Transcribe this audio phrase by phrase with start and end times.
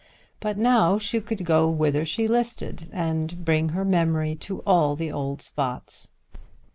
[0.39, 5.11] But now she could go whither she listed and bring her memory to all the
[5.11, 6.09] old spots.